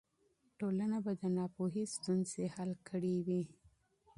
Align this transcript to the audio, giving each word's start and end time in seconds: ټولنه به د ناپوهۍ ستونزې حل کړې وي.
ټولنه 0.59 0.97
به 1.05 1.11
د 1.21 1.23
ناپوهۍ 1.37 1.85
ستونزې 1.95 2.45
حل 2.55 2.71
کړې 2.87 3.15
وي. 3.27 3.43